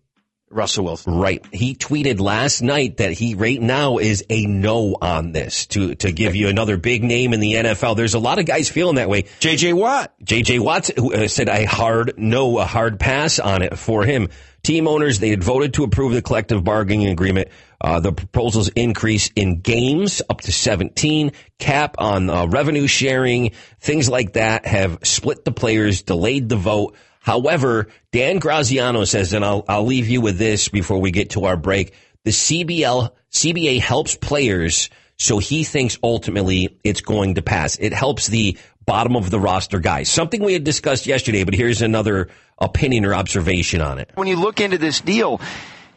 [0.51, 1.15] Russell Wilson.
[1.15, 1.45] Right.
[1.53, 6.13] He tweeted last night that he right now is a no on this to, to
[6.13, 7.97] give you another big name in the NFL.
[7.97, 9.25] There's a lot of guys feeling that way.
[9.41, 10.15] JJ Watt.
[10.25, 14.29] JJ Watts who, uh, said a hard no, a hard pass on it for him.
[14.63, 17.49] Team owners, they had voted to approve the collective bargaining agreement.
[17.81, 24.09] Uh, the proposals increase in games up to 17, cap on uh, revenue sharing, things
[24.09, 26.97] like that have split the players, delayed the vote.
[27.27, 31.47] However, Dan Graziano says, and I'll, I'll leave you with this before we get to
[31.47, 31.93] our break.
[32.23, 34.91] The CBL, CBA helps players.
[35.19, 37.79] So he thinks ultimately it's going to pass.
[37.81, 40.09] It helps the bottom of the roster guys.
[40.09, 42.29] Something we had discussed yesterday, but here's another
[42.61, 44.13] opinion or observation on it.
[44.15, 45.41] When you look into this deal,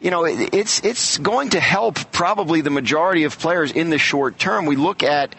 [0.00, 4.36] you know, it's it's going to help probably the majority of players in the short
[4.38, 4.66] term.
[4.66, 5.36] We look at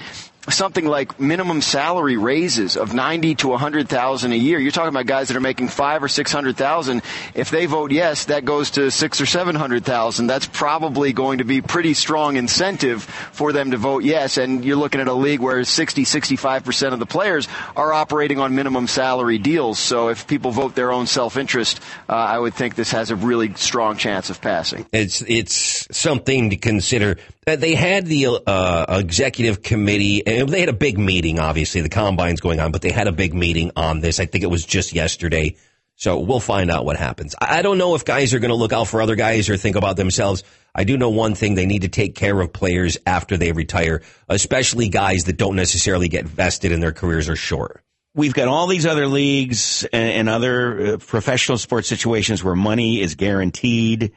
[0.49, 4.59] something like minimum salary raises of 90 to 100,000 a year.
[4.59, 7.01] You're talking about guys that are making 5 or 600,000.
[7.35, 10.27] If they vote yes, that goes to 6 or 700,000.
[10.27, 14.37] That's probably going to be pretty strong incentive for them to vote yes.
[14.37, 18.55] And you're looking at a league where 60, 65% of the players are operating on
[18.55, 19.77] minimum salary deals.
[19.77, 23.53] So if people vote their own self-interest, uh, I would think this has a really
[23.53, 24.85] strong chance of passing.
[24.91, 27.17] It's it's something to consider.
[27.45, 31.39] They had the uh, executive committee, and they had a big meeting.
[31.39, 34.19] Obviously, the combine's going on, but they had a big meeting on this.
[34.19, 35.55] I think it was just yesterday.
[35.95, 37.35] So we'll find out what happens.
[37.39, 39.75] I don't know if guys are going to look out for other guys or think
[39.75, 40.43] about themselves.
[40.73, 44.03] I do know one thing: they need to take care of players after they retire,
[44.29, 47.83] especially guys that don't necessarily get vested in their careers or short.
[48.13, 53.01] We've got all these other leagues and, and other uh, professional sports situations where money
[53.01, 54.11] is guaranteed.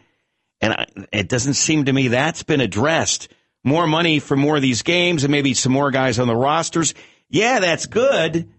[0.60, 3.28] And I, it doesn't seem to me that's been addressed.
[3.62, 6.94] More money for more of these games and maybe some more guys on the rosters.
[7.28, 8.50] Yeah, that's good.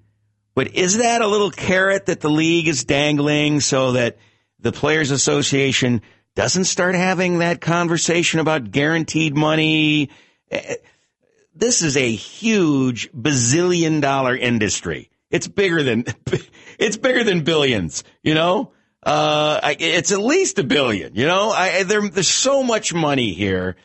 [0.55, 4.17] But is that a little carrot that the league is dangling so that
[4.59, 6.01] the Players Association
[6.35, 10.09] doesn't start having that conversation about guaranteed money?
[10.49, 10.75] Eh,
[11.53, 15.09] This is a huge bazillion dollar industry.
[15.29, 16.05] It's bigger than,
[16.79, 18.71] it's bigger than billions, you know?
[19.05, 21.51] Uh, it's at least a billion, you know?
[21.51, 23.75] I, there, there's so much money here.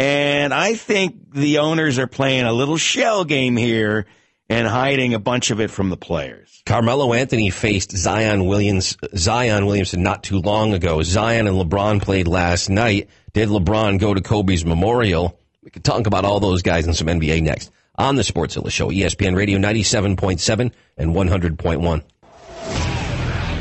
[0.00, 4.06] And I think the owners are playing a little shell game here
[4.48, 6.62] and hiding a bunch of it from the players.
[6.66, 11.02] Carmelo Anthony faced Zion Williams, Zion Williamson not too long ago.
[11.02, 13.08] Zion and LeBron played last night.
[13.32, 15.38] Did LeBron go to Kobe's memorial?
[15.62, 18.88] We could talk about all those guys and some NBA next on the Sportszilla Show,
[18.88, 22.02] ESPN Radio 97.7 and 100.1.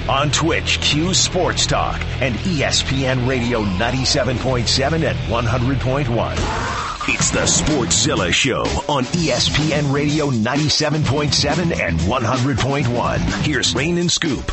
[0.09, 7.07] On Twitch, Q Sports Talk and ESPN Radio 97.7 and 100.1.
[7.07, 13.45] It's the Sportszilla Show on ESPN Radio 97.7 and 100.1.
[13.45, 14.51] Here's Rain and Scoop.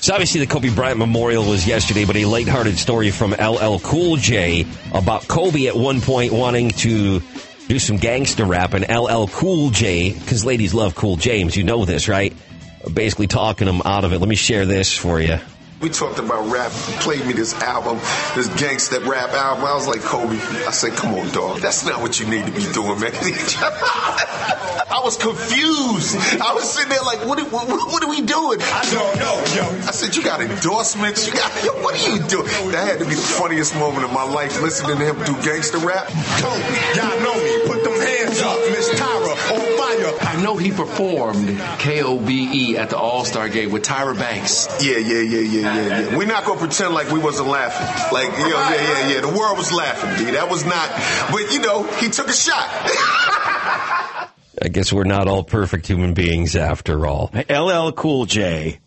[0.00, 4.18] So obviously the Kobe Bryant Memorial was yesterday, but a lighthearted story from LL Cool
[4.18, 7.20] J about Kobe at one point wanting to
[7.66, 11.84] do some gangster rap and LL Cool J, because ladies love Cool James, you know
[11.84, 12.32] this, right?
[12.92, 14.18] Basically talking them out of it.
[14.18, 15.38] Let me share this for you.
[15.80, 16.72] We talked about rap.
[17.02, 17.98] Played me this album,
[18.34, 19.64] this gangsta rap album.
[19.64, 21.60] I was like, Kobe, I said, come on, dog.
[21.60, 23.12] That's not what you need to be doing, man.
[24.90, 26.16] I was confused.
[26.42, 28.58] I was sitting there like, what, what, what are we doing?
[28.60, 29.62] I don't know, yo.
[29.86, 31.26] I said, you got endorsements?
[31.28, 32.46] You got, yo, what are you doing?
[32.72, 35.78] That had to be the funniest moment of my life, listening to him do gangsta
[35.84, 36.08] rap.
[36.42, 37.68] Kobe, y'all know me.
[37.68, 40.28] Put them hands up, Miss Tyra, on fire.
[40.28, 44.66] I know he performed K-O-B-E at the All-Star Game with Tyra Banks.
[44.84, 46.16] Yeah, yeah, yeah, yeah, yeah, yeah.
[46.16, 47.86] We're not gonna pretend like we wasn't laughing.
[48.12, 49.20] Like, you know, yeah, yeah, yeah.
[49.20, 50.32] The world was laughing, D.
[50.32, 50.88] That was not.
[51.30, 52.68] But you know, he took a shot.
[54.60, 57.30] I guess we're not all perfect human beings after all.
[57.48, 58.80] LL Cool J.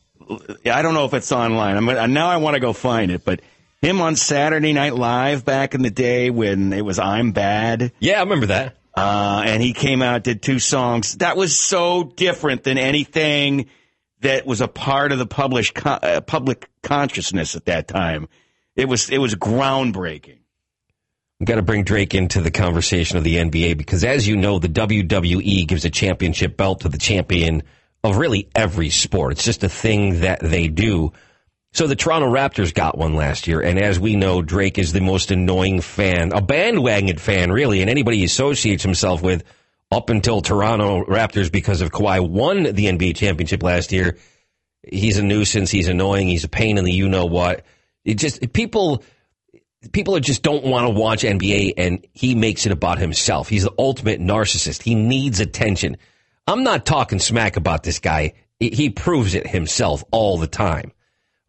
[0.65, 1.77] I don't know if it's online.
[1.77, 3.41] I'm now I want to go find it, but
[3.81, 7.91] him on Saturday Night Live back in the day when it was I'm Bad.
[7.99, 8.77] Yeah, I remember that.
[8.95, 11.15] Uh, and he came out, did two songs.
[11.17, 13.67] That was so different than anything
[14.21, 18.27] that was a part of the public co- uh, public consciousness at that time.
[18.75, 20.39] It was it was groundbreaking.
[21.39, 24.59] We've got to bring Drake into the conversation of the NBA because, as you know,
[24.59, 27.63] the WWE gives a championship belt to the champion
[28.03, 29.33] of really every sport.
[29.33, 31.13] It's just a thing that they do.
[31.73, 35.01] So the Toronto Raptors got one last year, and as we know, Drake is the
[35.01, 39.43] most annoying fan, a bandwagon fan, really, and anybody he associates himself with
[39.91, 44.17] up until Toronto Raptors because of Kawhi won the NBA championship last year.
[44.87, 45.69] He's a nuisance.
[45.69, 46.27] He's annoying.
[46.27, 47.65] He's a pain in the you know what.
[48.03, 49.03] It just people
[49.91, 53.49] people just don't want to watch NBA and he makes it about himself.
[53.49, 54.83] He's the ultimate narcissist.
[54.83, 55.97] He needs attention.
[56.47, 58.33] I'm not talking smack about this guy.
[58.59, 60.91] He proves it himself all the time.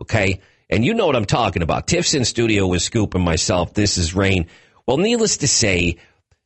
[0.00, 0.40] Okay.
[0.70, 1.86] And you know what I'm talking about.
[1.86, 3.74] Tiff's in studio with Scoop and myself.
[3.74, 4.46] This is Rain.
[4.86, 5.98] Well, needless to say,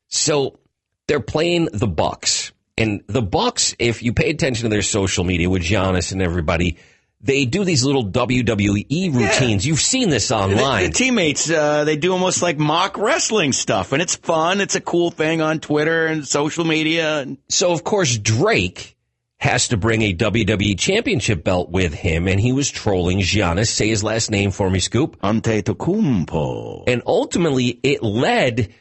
[0.09, 0.59] so
[1.07, 2.53] they're playing the Bucks.
[2.79, 6.77] And the Bucks, if you pay attention to their social media with Giannis and everybody,
[7.23, 9.67] they do these little WWE routines.
[9.67, 10.83] You've seen this online.
[10.83, 14.61] The, the teammates, uh, they do almost like mock wrestling stuff, and it's fun.
[14.61, 17.27] It's a cool thing on Twitter and social media.
[17.49, 18.97] So, of course, Drake
[19.39, 23.69] has to bring a WWE championship belt with him, and he was trolling Giannis.
[23.69, 25.19] Say his last name for me, Scoop.
[25.21, 26.85] Antetokounmpo.
[26.87, 28.73] And ultimately, it led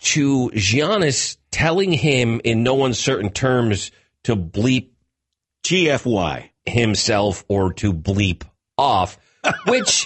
[0.00, 3.92] to Giannis telling him in no uncertain terms
[4.24, 4.90] to bleep
[5.64, 8.42] GFY himself or to bleep
[8.76, 9.16] off,
[9.68, 10.04] which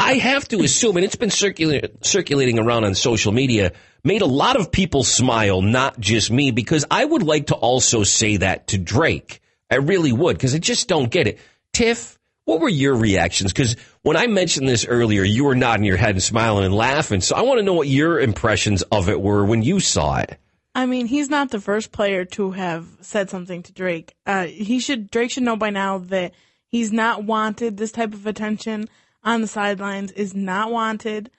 [0.00, 3.72] I have to assume, and it's been circulating circulating around on social media,
[4.02, 8.02] made a lot of people smile, not just me, because I would like to also
[8.02, 9.40] say that to Drake.
[9.70, 11.38] I really would, because I just don't get it.
[11.72, 13.52] Tiff, what were your reactions?
[13.52, 17.20] Because when I mentioned this earlier, you were nodding your head and smiling and laughing.
[17.20, 20.36] So I want to know what your impressions of it were when you saw it.
[20.74, 24.14] I mean, he's not the first player to have said something to Drake.
[24.24, 26.32] Uh, he should Drake should know by now that
[26.68, 27.76] he's not wanted.
[27.76, 28.88] This type of attention
[29.24, 31.30] on the sidelines is not wanted.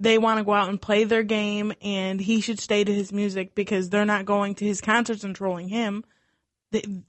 [0.00, 3.12] They want to go out and play their game, and he should stay to his
[3.12, 6.04] music because they're not going to his concerts and trolling him.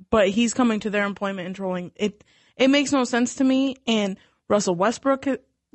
[0.10, 2.24] But he's coming to their employment and trolling it.
[2.58, 3.78] It makes no sense to me.
[3.88, 4.18] And
[4.50, 5.28] Russell Westbrook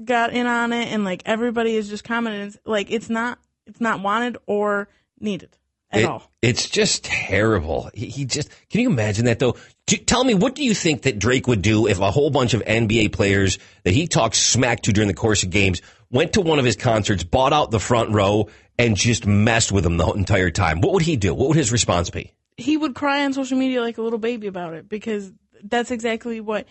[0.05, 4.03] got in on it, and like everybody is just commenting, like it's not it's not
[4.03, 4.88] wanted or
[5.19, 5.57] needed
[5.95, 6.31] at it, all.
[6.43, 7.91] It's just terrible.
[7.95, 9.57] He, he, just can you imagine that though?
[9.87, 12.55] Do, tell me, what do you think that Drake would do if a whole bunch
[12.55, 15.81] of NBA players that he talks smack to during the course of games
[16.11, 19.85] went to one of his concerts, bought out the front row, and just messed with
[19.85, 20.81] him the entire time?
[20.81, 21.35] What would he do?
[21.35, 22.33] What would his response be?
[22.57, 26.41] He would cry on social media like a little baby about it because that's exactly
[26.41, 26.67] what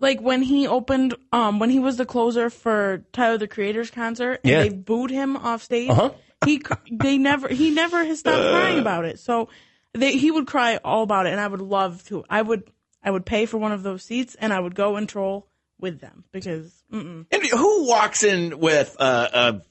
[0.00, 4.40] like when he opened um when he was the closer for Tyler the Creator's concert
[4.44, 4.62] and Yeah.
[4.62, 5.90] they booed him off stage.
[5.90, 6.10] Uh-huh.
[6.44, 9.18] He they never he never has stopped crying about it.
[9.18, 9.48] So
[9.94, 12.24] they, he would cry all about it and I would love to.
[12.28, 12.70] I would
[13.02, 15.48] I would pay for one of those seats and I would go and troll
[15.80, 17.26] with them because mm-mm.
[17.30, 19.62] And who walks in with a, a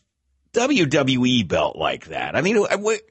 [0.53, 2.35] WWE belt like that?
[2.35, 3.01] I mean, uh, what-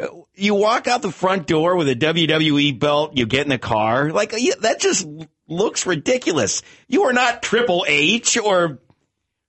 [0.00, 3.58] uh, you walk out the front door with a WWE belt, you get in the
[3.58, 5.06] car, like that just
[5.46, 6.62] looks ridiculous.
[6.88, 8.78] You are not Triple H or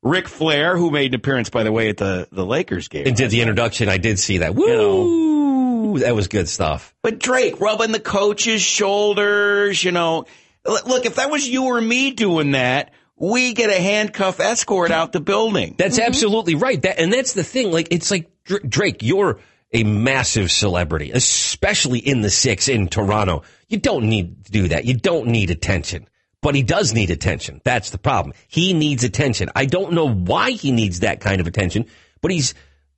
[0.04, 3.06] Ric Flair, who made an appearance, by the way, at the, the Lakers game.
[3.06, 3.88] And did the introduction.
[3.88, 4.56] I did see that.
[4.56, 6.00] Woo!
[6.00, 6.94] That was good stuff.
[7.02, 10.26] But Drake rubbing the coach's shoulders, you know.
[10.66, 15.12] Look, if that was you or me doing that, we get a handcuff escort out
[15.12, 15.76] the building.
[15.78, 16.08] That's mm-hmm.
[16.08, 16.82] absolutely right.
[16.82, 17.72] That and that's the thing.
[17.72, 19.40] Like it's like Drake, you're
[19.72, 23.44] a massive celebrity, especially in the six in Toronto.
[23.68, 24.86] You don't need to do that.
[24.86, 26.08] You don't need attention.
[26.41, 27.62] But he does need attention.
[27.63, 28.34] That's the problem.
[28.47, 29.49] He needs attention.
[29.56, 31.86] I don't know why he needs that kind of attention,
[32.21, 32.54] but he's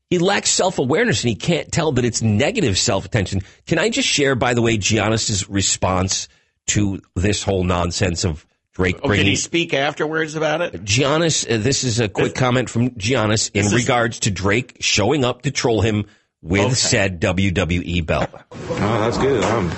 [0.10, 3.41] he lacks self awareness and he can't tell that it's negative self attention.
[3.65, 6.29] Can I just share, by the way, Giannis's response
[6.67, 10.73] to this whole nonsense of Drake Oh, did bringing he speak afterwards about it?
[10.86, 15.25] Giannis, uh, this is a quick comment from Giannis in is- regards to Drake showing
[15.25, 16.06] up to troll him
[16.43, 16.73] with Okay.
[16.73, 18.29] said WWE belt.
[18.51, 19.43] No, that's good.
[19.43, 19.71] Um,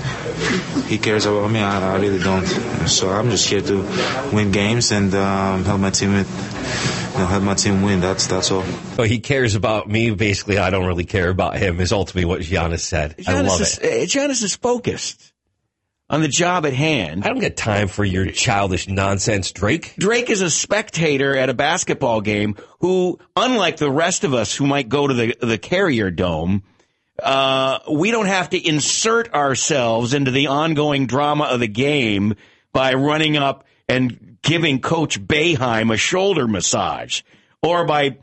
[0.88, 1.60] he cares about me.
[1.60, 2.45] I, I really don't.
[2.88, 6.13] So I'm just here to win games and um, help my team.
[6.13, 6.28] With,
[7.13, 8.01] you know, help my team win.
[8.01, 8.63] That's that's all.
[8.95, 10.12] So he cares about me.
[10.12, 11.80] Basically, I don't really care about him.
[11.80, 13.15] Is ultimately what Giannis said.
[13.28, 13.86] I love is, it.
[13.86, 15.32] uh, Giannis is focused
[16.10, 17.24] on the job at hand.
[17.24, 19.96] I don't get time for your childish nonsense, Drake.
[19.98, 24.68] Drake is a spectator at a basketball game who, unlike the rest of us who
[24.68, 26.63] might go to the, the Carrier Dome,
[27.22, 32.36] uh, we don't have to insert ourselves into the ongoing drama of the game
[32.72, 37.22] by running up and giving Coach Boeheim a shoulder massage
[37.63, 38.18] or by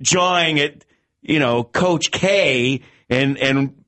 [0.00, 0.84] jawing at,
[1.20, 3.84] you know, Coach K and, and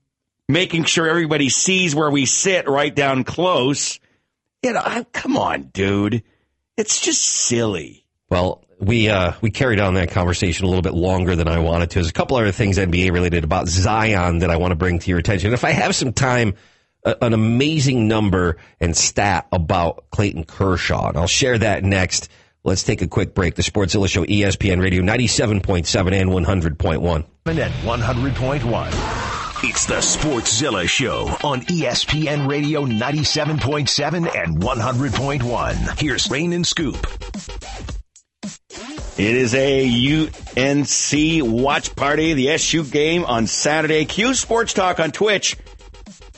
[0.49, 4.01] making sure everybody sees where we sit right down close.
[4.63, 6.23] You know, I, come on, dude.
[6.77, 8.07] It's just silly.
[8.31, 11.91] Well, we uh, we carried on that conversation a little bit longer than I wanted
[11.91, 11.95] to.
[11.97, 15.11] There's a couple other things NBA related about Zion that I want to bring to
[15.11, 15.53] your attention.
[15.53, 16.55] If I have some time,
[17.05, 22.29] a, an amazing number and stat about Clayton Kershaw, and I'll share that next.
[22.65, 23.55] Let's take a quick break.
[23.55, 27.25] The Sportszilla Show, E ESPN Radio, 97.7 and 100.1.
[27.47, 29.28] At 100.1.
[29.61, 36.01] It's the Sportszilla Show on ESPN Radio 97.7 and 100.1.
[36.01, 36.97] Here's Rain and Scoop.
[39.19, 44.05] It is a UNC watch party, the SU game on Saturday.
[44.05, 45.57] Q Sports Talk on Twitch.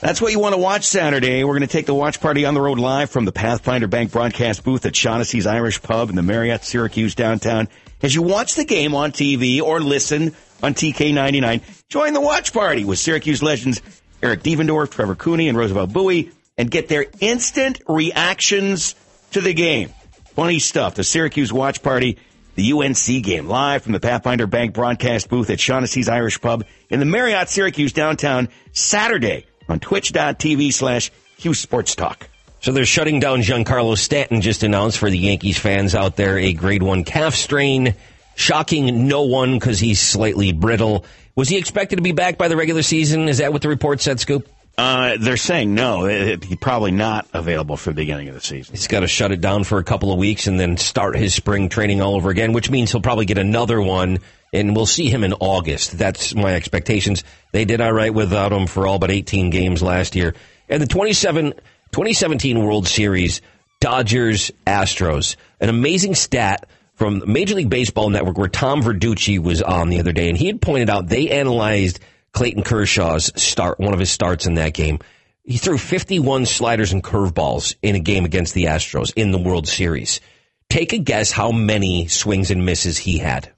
[0.01, 1.45] That's what you want to watch Saturday.
[1.45, 4.13] We're going to take the watch party on the road live from the Pathfinder Bank
[4.13, 7.69] broadcast booth at Shaughnessy's Irish Pub in the Marriott Syracuse downtown.
[8.03, 12.85] As you watch the game on TV or listen on TK99, join the watch party
[12.85, 13.83] with Syracuse legends
[14.23, 18.95] Eric Devendorf, Trevor Cooney, and Roosevelt Bowie and get their instant reactions
[19.33, 19.91] to the game.
[20.35, 20.95] Funny stuff.
[20.95, 22.19] The Syracuse watch party,
[22.55, 27.01] the UNC game live from the Pathfinder Bank broadcast booth at Shaughnessy's Irish Pub in
[27.01, 32.29] the Marriott Syracuse downtown Saturday on twitch.tv slash Q Sports Talk.
[32.61, 36.53] So they're shutting down Giancarlo Stanton, just announced for the Yankees fans out there, a
[36.53, 37.95] grade one calf strain.
[38.35, 41.05] Shocking no one because he's slightly brittle.
[41.41, 43.27] Was he expected to be back by the regular season?
[43.27, 44.47] Is that what the report said, Scoop?
[44.77, 46.05] Uh, they're saying no.
[46.05, 48.75] It- He's probably not available for the beginning of the season.
[48.75, 51.35] He's got to shut it down for a couple of weeks and then start his
[51.35, 54.19] spring training all over again, which means he'll probably get another one,
[54.53, 55.97] and we'll see him in August.
[55.97, 57.25] That's my expectations.
[57.53, 60.35] They did all right without him for all but 18 games last year.
[60.69, 61.55] And the 27,
[61.93, 63.41] 2017 World Series,
[63.81, 66.67] Dodgers Astros, an amazing stat
[67.01, 70.49] from Major League Baseball Network where Tom Verducci was on the other day, and he
[70.49, 71.99] had pointed out they analyzed
[72.33, 74.99] Clayton Kershaw's start, one of his starts in that game.
[75.43, 79.67] He threw 51 sliders and curveballs in a game against the Astros in the World
[79.67, 80.21] Series.
[80.69, 83.51] Take a guess how many swings and misses he had.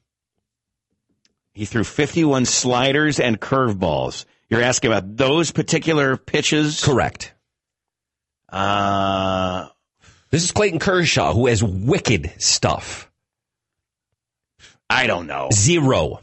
[1.53, 4.25] He threw 51 sliders and curveballs.
[4.51, 6.81] You're asking about those particular pitches?
[6.81, 7.35] Correct.
[8.49, 9.67] Uh,
[10.31, 13.09] this is Clayton Kershaw, who has wicked stuff.
[14.93, 15.49] I don't know.
[15.53, 16.21] Zero.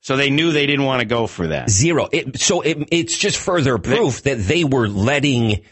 [0.00, 1.70] So they knew they didn't want to go for that.
[1.70, 2.08] Zero.
[2.10, 5.62] It, so it, it's just further proof that they were letting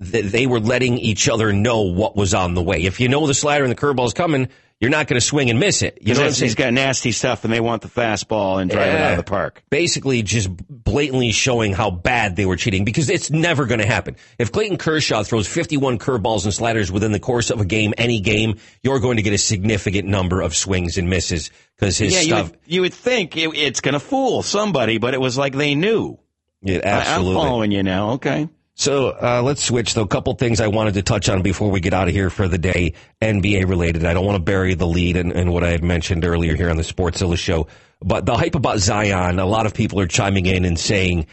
[0.00, 2.82] that they were letting each other know what was on the way.
[2.84, 4.48] If you know the slider and the curveball is coming,
[4.80, 5.98] you're not going to swing and miss it.
[6.02, 6.48] You know what I'm saying?
[6.48, 9.22] he's got nasty stuff, and they want the fastball and drive it out of the
[9.22, 9.62] park.
[9.70, 14.16] Basically, just blatantly showing how bad they were cheating because it's never going to happen.
[14.38, 18.20] If Clayton Kershaw throws 51 curveballs and sliders within the course of a game, any
[18.20, 22.20] game, you're going to get a significant number of swings and misses because his yeah,
[22.20, 22.50] you stuff.
[22.50, 25.74] would, you would think it, it's going to fool somebody, but it was like they
[25.74, 26.18] knew.
[26.62, 27.34] Yeah, I- I'm absolutely.
[27.34, 28.10] following you now.
[28.12, 28.48] Okay.
[28.76, 30.02] So uh, let's switch though.
[30.02, 32.48] A couple things I wanted to touch on before we get out of here for
[32.48, 34.04] the day, NBA related.
[34.04, 36.70] I don't want to bury the lead in, in what I had mentioned earlier here
[36.70, 37.68] on the Sportszilla show,
[38.00, 39.38] but the hype about Zion.
[39.38, 41.26] A lot of people are chiming in and saying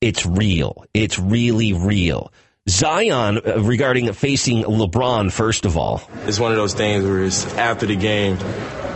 [0.00, 0.84] it's real.
[0.94, 2.32] It's really real.
[2.68, 5.30] Zion uh, regarding facing LeBron.
[5.30, 8.36] First of all, it's one of those things where it's after the game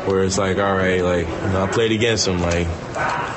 [0.09, 2.67] where it's like, all right, like you know, I played against him, like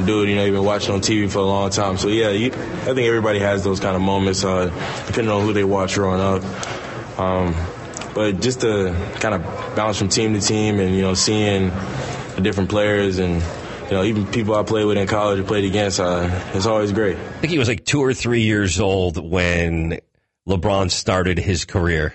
[0.06, 1.98] dude, you know, you've been watching on TV for a long time.
[1.98, 4.68] So yeah, you, I think everybody has those kind of moments, uh,
[5.06, 7.20] depending on who they watch growing up.
[7.20, 7.54] Um,
[8.16, 11.72] but just to kind of bounce from team to team, and you know, seeing
[12.36, 13.44] the different players and.
[13.92, 17.18] You know, even people I played with in college played against, uh, it's always great.
[17.18, 20.00] I think he was like two or three years old when
[20.48, 22.14] LeBron started his career.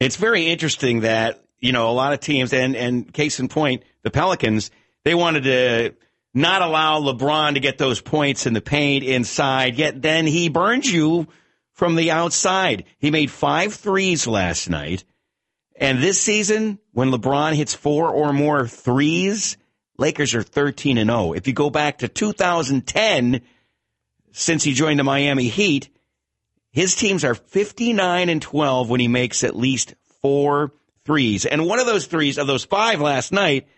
[0.00, 3.82] It's very interesting that, you know, a lot of teams, and, and case in point,
[4.02, 4.70] the Pelicans,
[5.04, 5.94] they wanted to
[6.34, 10.90] not allow LeBron to get those points in the paint inside, yet then he burns
[10.90, 11.28] you
[11.72, 12.84] from the outside.
[12.98, 15.04] He made five threes last night.
[15.76, 19.56] And this season, when LeBron hits four or more threes,
[19.98, 21.32] Lakers are 13 and 0.
[21.32, 23.40] If you go back to 2010,
[24.32, 25.88] since he joined the Miami Heat,
[26.72, 30.72] his teams are 59 and 12 when he makes at least four
[31.04, 31.46] threes.
[31.46, 33.68] And one of those threes of those five last night,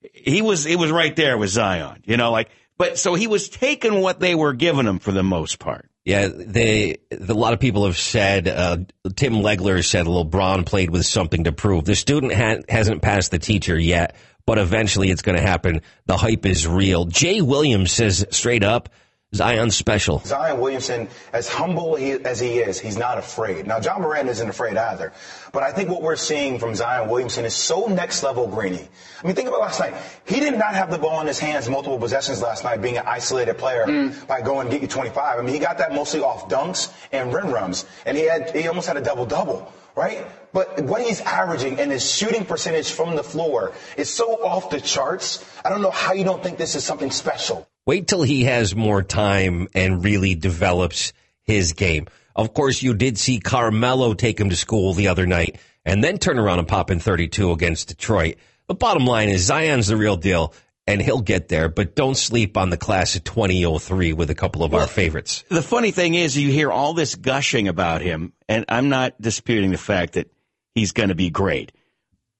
[0.00, 3.48] he was, it was right there with Zion, you know, like, but so he was
[3.48, 5.90] taking what they were giving him for the most part.
[6.08, 6.96] Yeah, they.
[7.10, 8.48] A lot of people have said.
[8.48, 8.78] Uh,
[9.14, 11.84] Tim Legler said LeBron played with something to prove.
[11.84, 14.16] The student ha- hasn't passed the teacher yet,
[14.46, 15.82] but eventually it's going to happen.
[16.06, 17.04] The hype is real.
[17.04, 18.88] Jay Williams says straight up,
[19.34, 20.20] Zion's special.
[20.24, 23.66] Zion Williamson, as humble he, as he is, he's not afraid.
[23.66, 25.12] Now, Ja Morant isn't afraid either.
[25.52, 28.88] But I think what we're seeing from Zion Williamson is so next level greeny.
[29.22, 29.92] I mean, think about last night.
[30.24, 33.04] He did not have the ball in his hands multiple possessions last night, being an
[33.06, 34.26] isolated player mm.
[34.26, 35.38] by going and get you 25.
[35.38, 38.66] I mean, he got that mostly off dunks and rim runs, and he had he
[38.66, 39.70] almost had a double double.
[39.94, 40.26] Right?
[40.52, 44.80] But what he's averaging and his shooting percentage from the floor is so off the
[44.80, 45.44] charts.
[45.64, 47.68] I don't know how you don't think this is something special.
[47.88, 51.14] Wait till he has more time and really develops
[51.44, 52.06] his game.
[52.36, 56.18] Of course, you did see Carmelo take him to school the other night and then
[56.18, 58.36] turn around and pop in 32 against Detroit.
[58.66, 60.52] The bottom line is Zion's the real deal
[60.86, 64.64] and he'll get there, but don't sleep on the class of 2003 with a couple
[64.64, 65.44] of our favorites.
[65.48, 69.70] The funny thing is, you hear all this gushing about him, and I'm not disputing
[69.70, 70.30] the fact that
[70.74, 71.72] he's going to be great,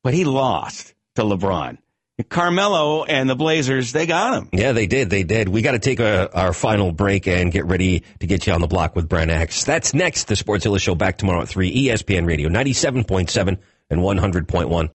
[0.05, 1.78] but he lost to LeBron.
[2.24, 4.48] Carmelo and the Blazers, they got him.
[4.52, 5.08] Yeah, they did.
[5.08, 5.48] They did.
[5.48, 8.60] We got to take a, our final break and get ready to get you on
[8.60, 9.64] the block with Brent Axe.
[9.64, 10.24] That's next.
[10.24, 13.58] The Sportszilla Show back tomorrow at 3, ESPN Radio 97.7
[13.90, 14.86] and 100.1.